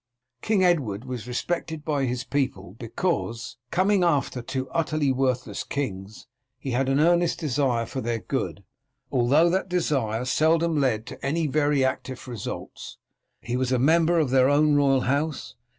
[0.41, 6.25] King Edward was respected by his people because, coming after two utterly worthless kings,
[6.57, 8.63] he had an earnest desire for their good,
[9.11, 12.97] although that desire seldom led to any very active results.
[13.41, 15.53] He was a member of their own royal house.